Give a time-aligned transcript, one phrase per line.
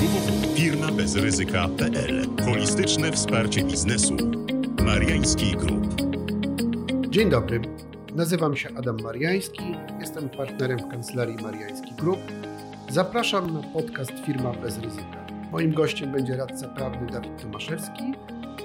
[0.00, 4.16] www.firmabezryzyka.pl Holistyczne wsparcie biznesu.
[4.84, 5.94] Mariański Group.
[7.08, 7.60] Dzień dobry.
[8.14, 9.62] Nazywam się Adam Mariański.
[10.00, 12.18] Jestem partnerem w kancelarii Mariański Group.
[12.88, 15.26] Zapraszam na podcast Firma bez ryzyka.
[15.52, 18.14] Moim gościem będzie radca prawny Dawid Tomaszewski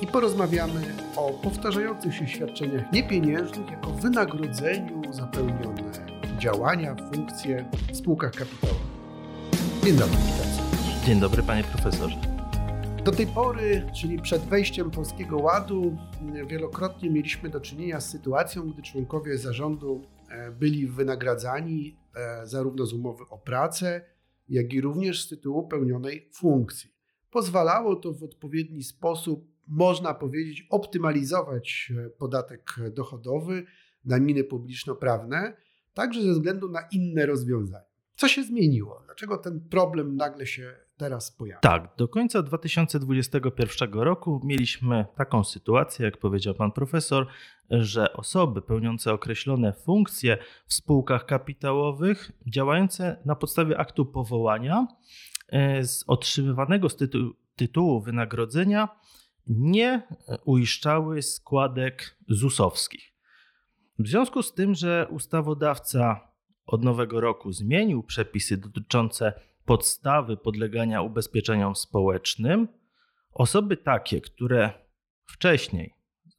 [0.02, 0.81] i porozmawiamy
[1.15, 5.91] o powtarzających się świadczeniach niepieniężnych jako wynagrodzeniu za pełnione
[6.39, 8.81] działania, funkcje w spółkach kapitałowych.
[9.83, 10.64] Dzień dobry, witam.
[11.05, 12.16] Dzień dobry, panie profesorze.
[13.04, 15.98] Do tej pory, czyli przed wejściem Polskiego Ładu,
[16.48, 22.94] wielokrotnie mieliśmy do czynienia z sytuacją, gdy członkowie zarządu e, byli wynagradzani e, zarówno z
[22.94, 24.02] umowy o pracę,
[24.50, 26.95] jak i również z tytułu pełnionej funkcji.
[27.31, 33.66] Pozwalało to w odpowiedni sposób, można powiedzieć, optymalizować e, podatek dochodowy,
[34.06, 35.58] daniny publiczno-prawne,
[35.94, 37.86] także ze względu na inne rozwiązania.
[38.16, 39.02] Co się zmieniło?
[39.06, 41.59] Dlaczego ten problem nagle się teraz pojawia?
[41.59, 47.28] Tak, do końca 2021 roku mieliśmy taką sytuację, jak powiedział pan profesor,
[47.69, 54.88] że osoby pełniące określone funkcje w spółkach kapitałowych, działające na podstawie aktu powołania,
[55.50, 58.89] e, z otrzymywanego z tytułu, tytułu wynagrodzenia
[59.47, 60.08] nie
[60.45, 63.14] uiszczały składek ZUS-owskich.
[64.00, 66.28] W związku z tym, że ustawodawca
[66.66, 69.34] od nowego roku zmienił przepisy dotyczące
[69.66, 72.67] podstawy podlegania ubezpieczeniom społecznym,
[73.31, 74.72] osoby takie, które
[75.25, 75.94] wcześniej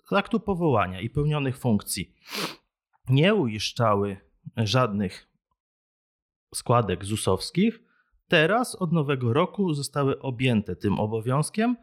[0.08, 2.14] z aktu powołania i pełnionych funkcji
[3.08, 4.16] nie uiszczały
[4.56, 5.28] żadnych
[6.54, 7.80] składek ZUS-owskich,
[8.28, 11.76] teraz od nowego roku zostały objęte tym obowiązkiem.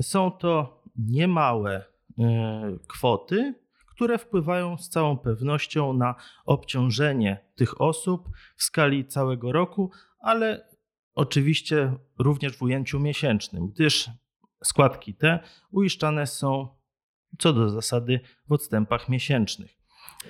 [0.00, 1.84] Są to niemałe
[2.18, 3.54] e, kwoty,
[3.86, 6.14] które wpływają z całą pewnością na
[6.46, 10.69] obciążenie tych osób w skali całego roku, ale
[11.14, 14.10] oczywiście również w ujęciu miesięcznym, gdyż
[14.64, 15.38] składki te
[15.70, 16.68] uiszczane są
[17.38, 19.70] co do zasady w odstępach miesięcznych.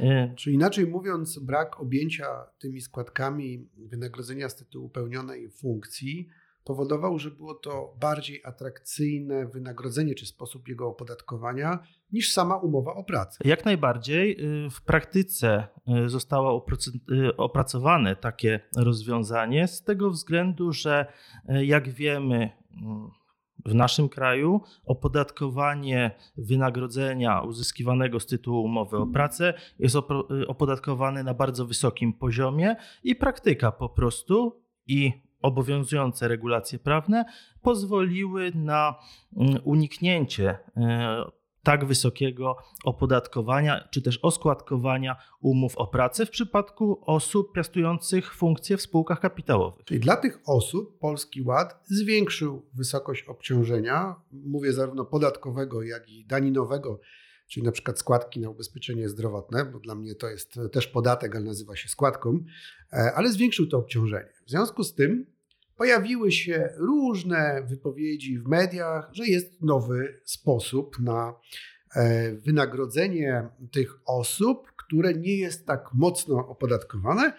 [0.01, 2.27] E, Czy inaczej mówiąc, brak objęcia
[2.59, 6.29] tymi składkami wynagrodzenia z tytułu pełnionej funkcji
[6.65, 11.79] powodował, że było to bardziej atrakcyjne wynagrodzenie czy sposób jego opodatkowania
[12.13, 13.39] niż sama umowa o pracę.
[13.45, 15.67] Jak najbardziej y, w praktyce
[16.05, 16.67] y, zostało
[17.11, 21.07] y, opracowane takie rozwiązanie z tego względu, że
[21.49, 22.51] jak wiemy,
[23.67, 29.97] w naszym kraju opodatkowanie wynagrodzenia uzyskiwanego z tytułu umowy o pracę jest
[30.49, 37.25] opodatkowane na bardzo wysokim poziomie i praktyka po prostu i obowiązujące regulacje prawne
[37.63, 38.95] pozwoliły na
[39.37, 41.31] mm, uniknięcie e,
[41.63, 48.83] tak wysokiego opodatkowania czy też oskładkowania umów o pracę w przypadku osób piastujących funkcje w
[48.83, 49.85] spółkach kapitałowych.
[49.85, 57.01] Czyli dla tych osób Polski Ład zwiększył wysokość obciążenia, mówię zarówno podatkowego, jak i daninowego,
[57.51, 61.45] czyli na przykład składki na ubezpieczenie zdrowotne, bo dla mnie to jest też podatek, ale
[61.45, 62.45] nazywa się składką,
[62.93, 64.33] e, ale zwiększył to obciążenie.
[64.47, 65.27] W związku z tym
[65.77, 71.35] pojawiły się różne wypowiedzi w mediach, że jest nowy sposób na
[71.95, 77.33] e, wynagrodzenie tych osób, które nie jest tak mocno opodatkowane,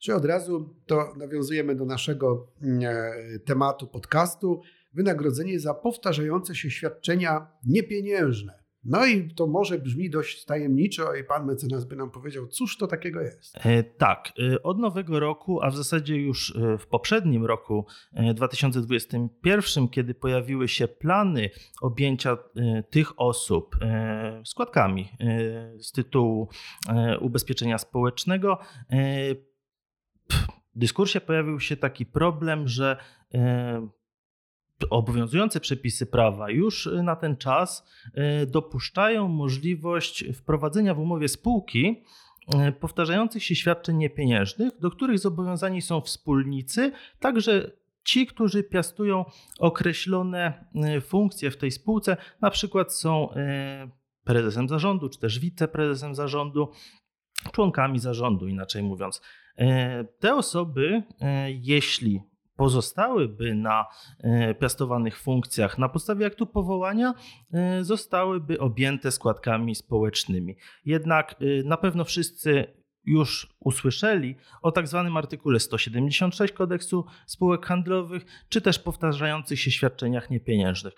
[0.00, 4.60] że od razu to nawiązujemy do naszego mm, e, tematu podcastu
[4.94, 8.65] wynagrodzenie za powtarzające się świadczenia niepieniężne.
[8.88, 12.86] No i to może brzmi dość tajemniczo i pan mecenas by nam powiedział, cóż to
[12.86, 13.56] takiego jest.
[13.56, 17.86] E, tak, e, od nowego roku, a w zasadzie już e, w poprzednim roku
[18.34, 21.50] 2021, kiedy pojawiły się plany
[21.82, 22.36] objęcia
[22.90, 23.76] tych osób
[24.44, 25.08] składkami
[25.78, 26.48] z tytułu
[27.20, 28.58] ubezpieczenia społecznego,
[30.74, 32.96] w dyskursie pojawił się taki problem, że
[34.90, 37.88] obowiązujące przepisy prawa już y, na ten czas
[38.42, 42.02] y, dopuszczają możliwość wprowadzenia w umowie spółki
[42.68, 47.70] y, powtarzających się świadczeń niepieniężnych, do których zobowiązani są wspólnicy, także
[48.04, 49.24] ci, którzy piastują
[49.58, 50.64] określone
[51.00, 53.28] funkcje w tej spółce, na przykład są
[54.24, 56.68] prezesem zarządu, czy też wiceprezesem zarządu,
[57.52, 59.22] członkami zarządu, inaczej mówiąc.
[60.18, 61.02] Te osoby,
[61.62, 62.20] jeśli
[62.56, 63.86] pozostałyby na
[64.20, 67.14] e, piastowanych funkcjach na podstawie aktu powołania,
[67.52, 70.56] e, zostałyby objęte składkami społecznymi.
[70.84, 72.64] Jednak e, na pewno wszyscy
[73.04, 80.30] już usłyszeli o tak zwanym artykule 176 kodeksu spółek handlowych, czy też powtarzających się świadczeniach
[80.30, 80.94] niepieniężnych.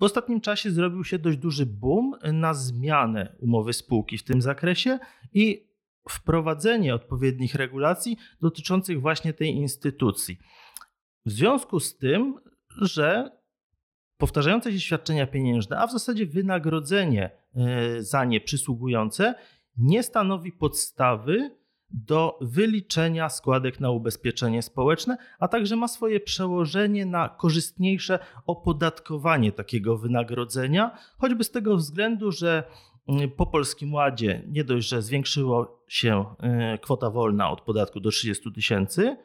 [0.00, 4.98] W ostatnim czasie zrobił się dość duży boom na zmianę umowy spółki w tym zakresie
[5.32, 5.71] i
[6.08, 10.38] wprowadzenie odpowiednich regulacji dotyczących właśnie tej instytucji.
[11.26, 12.34] W związku z tym,
[12.80, 13.30] że
[14.16, 19.34] powtarzające się świadczenia pieniężne, a w zasadzie wynagrodzenie e, za nie przysługujące,
[19.76, 21.50] nie stanowi podstawy
[21.90, 29.98] do wyliczenia składek na ubezpieczenie społeczne, a także ma swoje przełożenie na korzystniejsze opodatkowanie takiego
[29.98, 32.64] wynagrodzenia, choćby z tego względu, że
[33.36, 38.52] po Polskim Ładzie nie dość, że zwiększyła się e, kwota wolna od podatku do 30
[38.52, 39.16] tysięcy,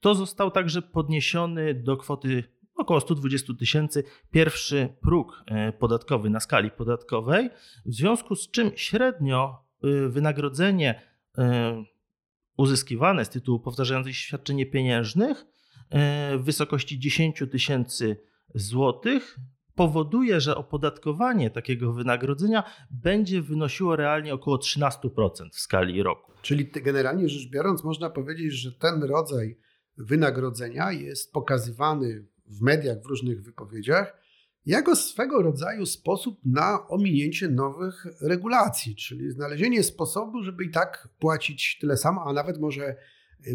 [0.00, 2.44] to został także podniesiony do kwoty
[2.74, 7.50] około 120 tysięcy pierwszy próg e, podatkowy na skali podatkowej,
[7.86, 9.64] w związku z czym średnio
[10.08, 11.02] wynagrodzenie
[12.56, 15.46] uzyskiwane z tytułu powtarzających się świadczeń pieniężnych
[16.38, 18.20] w wysokości 10 tysięcy
[18.54, 19.38] złotych
[19.74, 26.32] powoduje, że opodatkowanie takiego wynagrodzenia będzie wynosiło realnie około 13% w skali roku.
[26.42, 29.58] Czyli generalnie rzecz biorąc, można powiedzieć, że ten rodzaj
[29.96, 34.24] wynagrodzenia jest pokazywany w mediach, w różnych wypowiedziach,
[34.66, 41.78] jako swego rodzaju sposób na ominięcie nowych regulacji, czyli znalezienie sposobu, żeby i tak płacić
[41.80, 42.96] tyle samo, a nawet może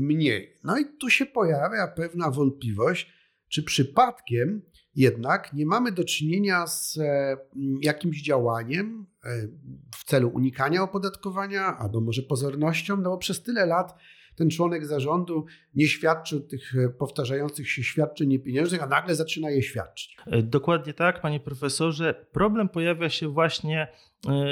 [0.02, 0.58] mniej.
[0.64, 3.14] No i tu się pojawia pewna wątpliwość,
[3.48, 4.62] czy przypadkiem
[4.96, 7.38] jednak nie mamy do czynienia z e,
[7.82, 9.48] jakimś działaniem e,
[9.96, 13.96] w celu unikania opodatkowania, albo może pozornością, no bo przez tyle lat
[14.36, 15.46] ten członek zarządu
[15.76, 20.18] nie świadczył tych e, powtarzających się świadczeń niepieniężnych, a nagle zaczyna je świadczyć.
[20.44, 22.26] Dokładnie tak, panie profesorze.
[22.32, 23.88] Problem pojawia się właśnie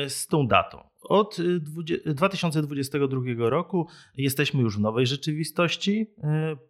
[0.07, 0.89] z tą datą.
[1.09, 1.37] Od
[2.05, 3.87] 2022 roku
[4.17, 6.07] jesteśmy już w nowej rzeczywistości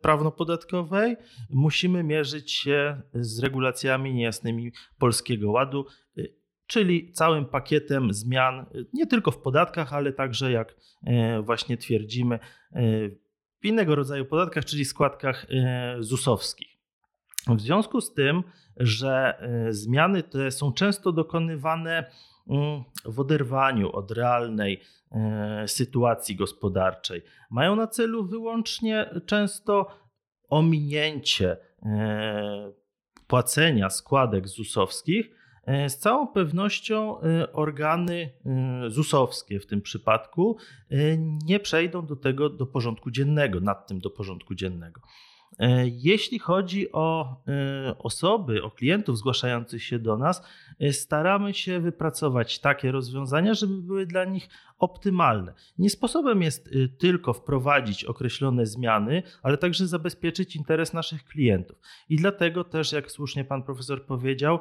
[0.01, 1.15] prawno-podatkowej.
[1.49, 5.85] Musimy mierzyć się z regulacjami niejasnymi Polskiego Ładu,
[6.67, 10.75] czyli całym pakietem zmian, nie tylko w podatkach, ale także, jak
[11.43, 12.39] właśnie twierdzimy,
[13.61, 15.45] w innego rodzaju podatkach, czyli składkach
[15.99, 16.77] ZUS-owskich.
[17.47, 18.43] W związku z tym,
[18.77, 19.39] że
[19.69, 22.11] zmiany te są często dokonywane
[23.05, 27.21] w oderwaniu od realnej e, sytuacji gospodarczej.
[27.49, 29.87] Mają na celu wyłącznie często
[30.49, 32.71] ominięcie e,
[33.27, 35.29] płacenia składek ZUS-owskich.
[35.65, 37.17] E, z całą pewnością
[37.53, 38.29] organy
[38.87, 40.57] ZUS-owskie w tym przypadku
[41.45, 45.01] nie przejdą do tego do porządku dziennego, nad tym do porządku dziennego.
[45.59, 50.43] E, jeśli chodzi o e, osoby, o klientów zgłaszających się do nas,
[50.79, 55.53] e, staramy się wypracować takie rozwiązania, żeby były dla nich optymalne.
[55.77, 56.69] Nie sposobem jest
[56.99, 61.77] tylko wprowadzić określone zmiany, ale także zabezpieczyć interes naszych klientów.
[62.09, 64.59] I dlatego też, jak słusznie pan profesor powiedział,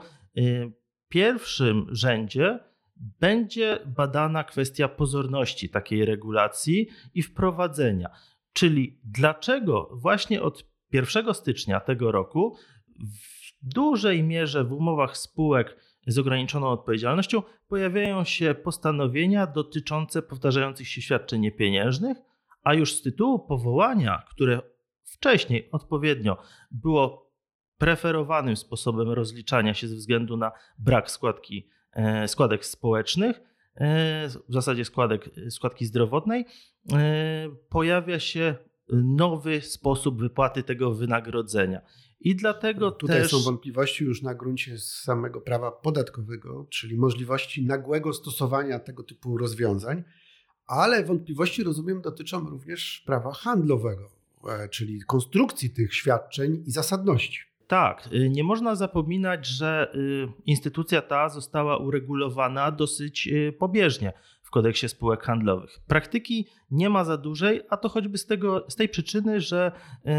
[1.09, 2.59] pierwszym rzędzie
[2.97, 8.11] będzie badana kwestia pozorności takiej regulacji i wprowadzenia.
[8.53, 12.56] Czyli dlaczego właśnie od 1 stycznia tego roku
[12.99, 21.03] w dużej mierze w umowach spółek z ograniczoną odpowiedzialnością pojawiają się postanowienia dotyczące powtarzających się
[21.03, 22.19] świadczeń niepieniężnych,
[22.62, 24.61] a już z tytułu powołania, które
[25.05, 26.37] wcześniej odpowiednio
[26.71, 27.33] było
[27.79, 33.41] preferowanym sposobem rozliczania się ze względu na brak składki, e, składek społecznych,
[33.75, 36.44] e, w zasadzie składek, składki zdrowotnej,
[36.93, 38.55] e, pojawia się
[38.93, 41.81] nowy sposób wypłaty tego wynagrodzenia.
[42.21, 43.31] I dlatego Tutaj też...
[43.31, 50.05] są wątpliwości już na gruncie samego prawa podatkowego, czyli możliwości nagłego stosowania tego typu rozwiązań,
[50.66, 54.09] ale wątpliwości, rozumiem, dotyczą również prawa handlowego,
[54.49, 57.40] e, czyli konstrukcji tych świadczeń i zasadności.
[57.66, 64.12] Tak, y, nie można zapominać, że y, instytucja ta została uregulowana dosyć y, pobieżnie
[64.47, 65.79] w kodeksie spółek handlowych.
[65.87, 69.73] Praktyki nie ma za dużej, a to choćby z, tego, z tej przyczyny, że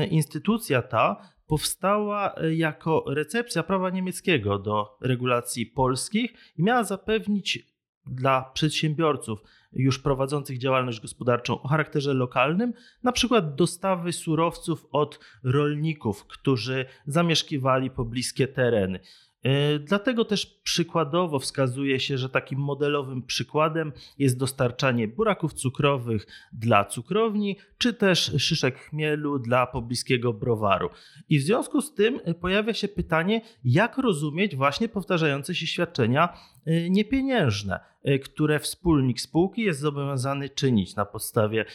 [0.10, 9.40] instytucja ta powstała jako recepcja prawa niemieckiego do regulacji polskich i miała zapewnić dla przedsiębiorców
[9.74, 17.90] już prowadzących działalność gospodarczą o charakterze lokalnym, na przykład dostawy surowców od rolników, którzy zamieszkiwali
[17.90, 19.00] pobliskie tereny.
[19.48, 26.86] E, dlatego też przykładowo wskazuje się, że takim modelowym przykładem jest dostarczanie buraków cukrowych dla
[26.86, 30.90] cukrowni, czy też szyszek chmielu dla pobliskiego browaru.
[31.30, 36.38] I w związku z tym e, pojawia się pytanie, jak rozumieć właśnie powtarzające się świadczenia
[36.66, 37.80] e, niepieniężne,
[38.24, 41.66] które wspólnik spółki jest zobowiązany czynić na podstawie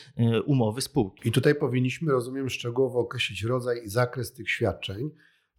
[0.46, 1.28] umowy spółki.
[1.28, 5.10] I tutaj powinniśmy, rozumiem, szczegółowo określić rodzaj i zakres tych świadczeń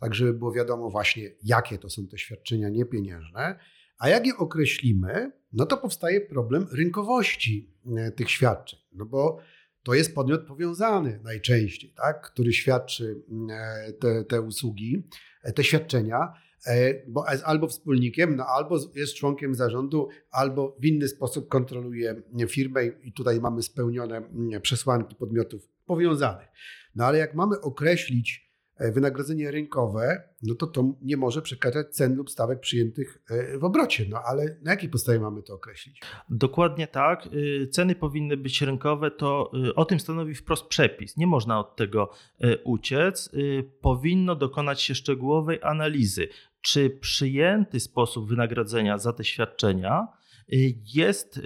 [0.04, 3.60] tak żeby było wiadomo właśnie, jakie to są te świadczenia niepieniężne.
[4.00, 8.80] A jak je określimy, no to powstaje problem rynkowości e, tych świadczeń.
[8.94, 9.40] No bo
[9.84, 12.22] to jest podmiot powiązany najczęściej, tak?
[12.22, 15.08] który świadczy e, te, te usługi,
[15.44, 16.34] e, te świadczenia,
[17.08, 22.86] bo jest albo wspólnikiem, no albo jest członkiem zarządu, albo w inny sposób kontroluje firmę
[22.86, 24.22] i tutaj mamy spełnione
[24.62, 26.48] przesłanki podmiotów powiązanych.
[26.96, 32.32] No ale jak mamy określić wynagrodzenie rynkowe, no to to nie może przekraczać cen lub
[32.32, 34.06] stawek przyjętych e, w obrocie.
[34.10, 36.02] No ale na jakiej podstawie mamy to określić?
[36.30, 37.30] Dokładnie tak.
[37.34, 41.18] Y, ceny powinny być rynkowe, to o tym stanowi wprost przepis.
[41.18, 42.10] Nie można od tego
[42.64, 43.30] uciec.
[43.82, 46.28] Powinno dokonać się szczegółowej analizy,
[46.62, 50.08] czy przyjęty sposób wynagrodzenia za te świadczenia
[50.94, 51.42] jest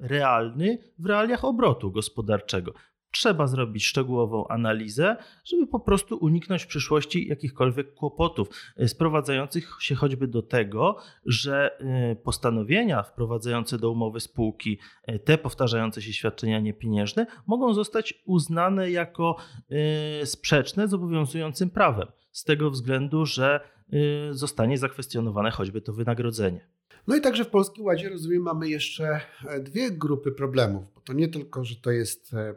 [0.00, 2.72] realny w realiach obrotu gospodarczego
[3.18, 9.94] trzeba zrobić szczegółową analizę, żeby po prostu uniknąć w przyszłości jakichkolwiek kłopotów e, sprowadzających się
[9.94, 10.96] choćby do tego,
[11.26, 18.22] że e, postanowienia wprowadzające do umowy spółki e, te powtarzające się świadczenia niepieniężne mogą zostać
[18.24, 19.36] uznane jako
[20.24, 23.60] sprzeczne z obowiązującym prawem, z tego względu, że
[24.30, 26.75] zostanie zakwestionowane choćby to wynagrodzenie.
[27.06, 31.12] No i także w Polskim Ładzie, rozumiem, mamy jeszcze e, dwie grupy problemów, bo to
[31.12, 32.54] nie tylko, że to jest e, e,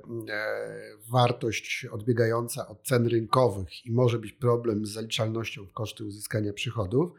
[1.10, 7.12] wartość odbiegająca od cen rynkowych i może być problem z zaliczalnością w koszty uzyskania przychodów,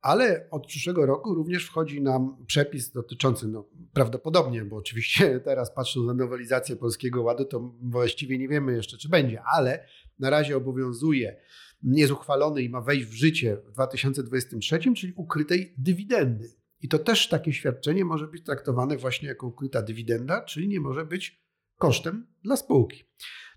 [0.00, 6.06] ale od przyszłego roku również wchodzi nam przepis dotyczący, no prawdopodobnie, bo oczywiście teraz patrząc
[6.06, 9.86] na nowelizację Polskiego Ładu, to właściwie nie wiemy jeszcze, czy będzie, ale
[10.18, 11.36] na razie obowiązuje
[11.82, 16.57] jest uchwalony i ma wejść w życie w 2023, czyli ukrytej dywidendy.
[16.82, 21.04] I to też takie świadczenie może być traktowane właśnie jako ukryta dywidenda, czyli nie może
[21.04, 21.42] być
[21.78, 23.04] kosztem dla spółki.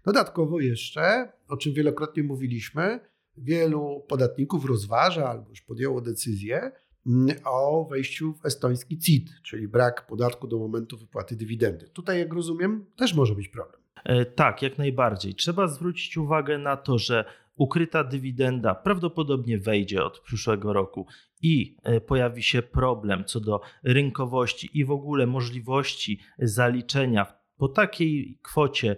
[0.05, 2.99] Dodatkowo jeszcze, o czym wielokrotnie mówiliśmy,
[3.37, 6.71] wielu podatników rozważa albo już podjęło decyzję
[7.07, 11.89] mm, o wejściu w estoński CIT, czyli brak podatku do momentu wypłaty dywidendy.
[11.89, 13.81] Tutaj, jak rozumiem, też może być problem.
[14.03, 15.35] E, tak, jak najbardziej.
[15.35, 17.25] Trzeba zwrócić uwagę na to, że
[17.61, 21.07] ukryta dywidenda prawdopodobnie wejdzie od przyszłego roku
[21.41, 27.25] i e, pojawi się problem co do rynkowości i w ogóle możliwości zaliczenia
[27.57, 28.95] po takiej kwocie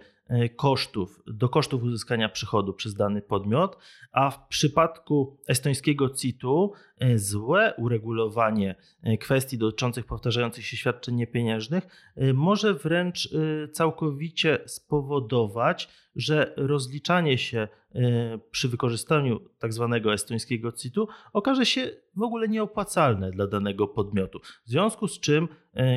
[0.55, 3.77] kosztów, do kosztów uzyskania przychodu przez dany podmiot,
[4.11, 12.13] a w przypadku estońskiego CIT-u e, złe uregulowanie e, kwestii dotyczących powtarzających się świadczeń niepieniężnych
[12.33, 13.29] może wręcz
[13.71, 17.67] całkowicie spowodować, że rozliczanie się
[18.51, 24.39] przy wykorzystaniu tak zwanego estońskiego CIT-u okaże się w ogóle nieopłacalne dla danego podmiotu.
[24.39, 25.47] W związku z czym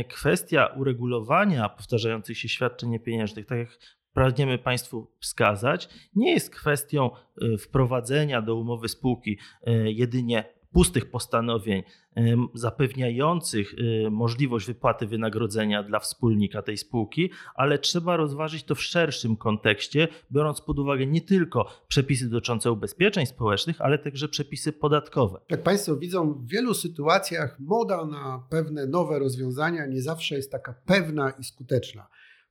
[0.09, 3.79] kwestia uregulowania powtarzających się świadczeń niepieniężnych, tak jak
[4.17, 7.11] pragniemy Państwu wskazać, nie jest kwestią
[7.43, 11.83] y, wprowadzenia do umowy spółki y, jedynie pustych postanowień
[12.19, 13.75] y, zapewniających
[14.11, 20.61] możliwość wypłaty wynagrodzenia dla wspólnika tej spółki, ale trzeba rozważyć to w szerszym kontekście, biorąc
[20.61, 25.41] pod uwagę nie tylko przepisy dotyczące ubezpieczeń społecznych, ale także przepisy podatkowe.
[25.51, 30.75] Jak Państwo widzą, w wielu sytuacjach moda na pewne nowe rozwiązania nie zawsze jest taka
[30.87, 32.07] pewna i skuteczna.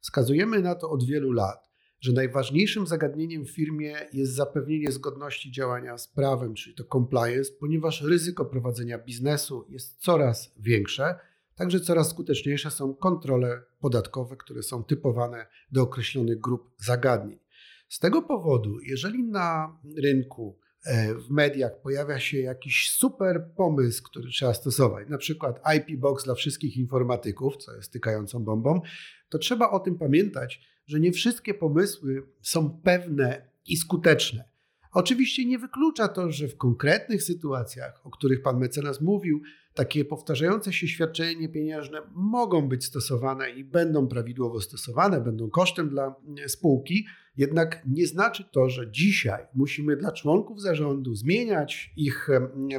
[0.05, 1.69] Wskazujemy na to od wielu lat,
[1.99, 8.01] że najważniejszym zagadnieniem w firmie jest zapewnienie zgodności działania z prawem, czyli to compliance, ponieważ
[8.01, 11.15] ryzyko prowadzenia biznesu jest coraz większe,
[11.55, 17.39] także coraz skuteczniejsze są kontrole podatkowe, które są typowane do określonych grup zagadnień.
[17.89, 20.59] Z tego powodu, jeżeli na rynku
[21.27, 26.35] w mediach pojawia się jakiś super pomysł, który trzeba stosować, na przykład IP Box dla
[26.35, 28.81] wszystkich informatyków, co jest tykającą bombą,
[29.29, 34.43] to trzeba o tym pamiętać, że nie wszystkie pomysły są pewne i skuteczne.
[34.91, 39.41] Oczywiście nie wyklucza to, że w konkretnych sytuacjach, o których pan mecenas mówił,
[39.75, 46.15] takie powtarzające się świadczenia pieniężne mogą być stosowane i będą prawidłowo stosowane, będą kosztem dla
[46.47, 47.05] spółki,
[47.37, 52.27] jednak nie znaczy to, że dzisiaj musimy dla członków zarządu zmieniać ich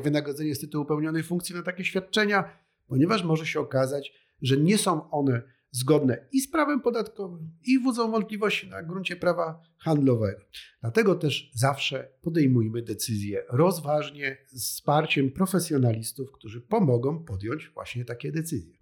[0.03, 4.13] wynagrodzenie z tytułu pełnionej funkcji na takie świadczenia, ponieważ może się okazać,
[4.43, 5.43] że nie są one
[5.77, 10.41] zgodne i z prawem podatkowym, i budzą wątpliwości na gruncie prawa handlowego.
[10.81, 18.77] Dlatego też zawsze podejmujmy decyzje rozważnie z wsparciem profesjonalistów, którzy pomogą podjąć właśnie takie decyzje.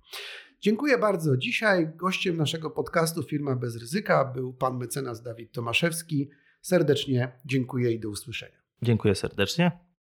[0.60, 1.36] Dziękuję bardzo.
[1.36, 6.30] Dzisiaj gościem naszego podcastu Firma bez ryzyka był pan mecenas Dawid Tomaszewski.
[6.60, 8.58] Serdecznie dziękuję i do usłyszenia.
[8.82, 9.93] Dziękuję serdecznie.